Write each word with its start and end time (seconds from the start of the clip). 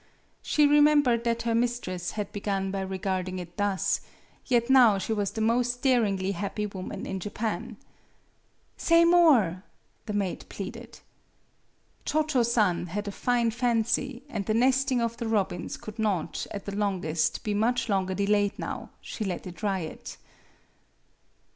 She 0.41 0.65
remembered 0.65 1.25
that 1.25 1.43
her 1.43 1.53
mistress 1.53 2.13
had 2.17 2.31
begun 2.31 2.71
by 2.71 2.81
regarding 2.81 3.37
it 3.37 3.55
thus; 3.55 4.01
yet 4.47 4.67
now 4.67 4.97
she 4.97 5.13
was 5.13 5.29
the 5.29 5.41
most 5.41 5.83
daringly 5.83 6.31
happy 6.31 6.65
woman 6.65 7.05
in 7.05 7.19
Japan. 7.19 7.77
"Say 8.77 9.05
more," 9.05 9.63
the 10.07 10.13
maid 10.13 10.47
pleaded. 10.49 11.01
Cho 12.03 12.23
Cho 12.23 12.41
San 12.41 12.87
had 12.87 13.07
a 13.07 13.11
fine 13.11 13.51
fancy, 13.51 14.23
and 14.27 14.47
the 14.47 14.55
nesting 14.55 15.01
of 15.01 15.17
the 15.17 15.27
robins 15.27 15.77
could 15.77 15.99
not, 15.99 16.47
at 16.49 16.65
the 16.65 16.75
long 16.75 17.05
est, 17.05 17.43
be 17.43 17.53
much 17.53 17.87
longer 17.87 18.15
delayed 18.15 18.57
now; 18.57 18.89
she 19.01 19.23
let 19.23 19.45
it 19.45 19.61
riot. 19.61 20.17